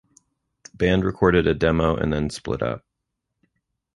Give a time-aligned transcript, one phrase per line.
[0.63, 2.83] The band recorded a demo and then split up.